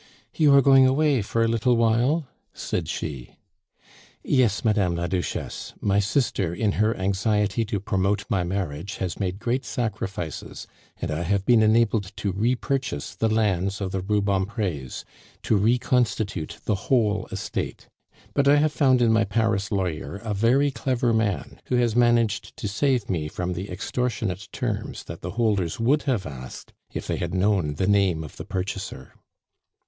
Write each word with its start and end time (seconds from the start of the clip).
"You 0.33 0.51
are 0.55 0.63
going 0.63 0.87
away 0.87 1.21
for 1.21 1.43
a 1.43 1.47
little 1.47 1.77
while?" 1.77 2.25
said 2.55 2.89
she. 2.89 3.35
"Yes, 4.23 4.65
Madame 4.65 4.95
la 4.95 5.05
Duchesse. 5.05 5.75
My 5.79 5.99
sister, 5.99 6.55
in 6.55 6.71
her 6.81 6.97
anxiety 6.97 7.63
to 7.65 7.79
promote 7.79 8.25
my 8.27 8.43
marriage, 8.43 8.95
has 8.97 9.19
made 9.19 9.37
great 9.37 9.63
sacrifices, 9.63 10.65
and 10.99 11.11
I 11.11 11.21
have 11.21 11.45
been 11.45 11.61
enabled 11.61 12.13
to 12.17 12.31
repurchase 12.31 13.13
the 13.13 13.29
lands 13.29 13.79
of 13.79 13.91
the 13.91 14.01
Rubempres, 14.01 15.05
to 15.43 15.55
reconstitute 15.55 16.57
the 16.65 16.87
whole 16.89 17.27
estate. 17.31 17.87
But 18.33 18.47
I 18.47 18.55
have 18.55 18.73
found 18.73 19.03
in 19.03 19.13
my 19.13 19.25
Paris 19.25 19.71
lawyer 19.71 20.15
a 20.23 20.33
very 20.33 20.71
clever 20.71 21.13
man, 21.13 21.61
who 21.65 21.75
has 21.75 21.95
managed 21.95 22.57
to 22.57 22.67
save 22.67 23.07
me 23.07 23.27
from 23.27 23.53
the 23.53 23.69
extortionate 23.69 24.47
terms 24.51 25.03
that 25.03 25.21
the 25.21 25.29
holders 25.37 25.79
would 25.79 26.01
have 26.09 26.25
asked 26.25 26.73
if 26.91 27.05
they 27.05 27.17
had 27.17 27.35
known 27.35 27.75
the 27.75 27.85
name 27.85 28.23
of 28.23 28.37
the 28.37 28.45
purchaser." 28.45 29.13